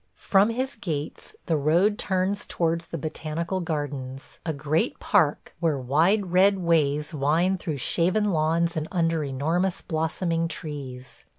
From 0.17 0.49
his 0.49 0.73
gates 0.77 1.35
the 1.45 1.55
road 1.57 1.99
turns 1.99 2.47
towards 2.47 2.87
the 2.87 2.97
botanical 2.97 3.59
gardens, 3.61 4.39
a 4.43 4.51
great 4.51 4.99
park 4.99 5.53
where 5.59 5.77
wide 5.77 6.31
red 6.31 6.57
ways 6.57 7.13
wind 7.13 7.59
through 7.59 7.77
shaven 7.77 8.31
lawns 8.31 8.75
and 8.75 8.87
under 8.91 9.23
enormous 9.23 9.83
blossoming 9.83 10.47
trees. 10.47 11.23